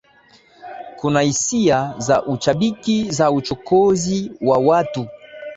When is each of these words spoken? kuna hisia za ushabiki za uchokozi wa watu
kuna 0.97 1.21
hisia 1.21 1.93
za 1.97 2.25
ushabiki 2.25 3.11
za 3.11 3.31
uchokozi 3.31 4.31
wa 4.41 4.57
watu 4.57 5.07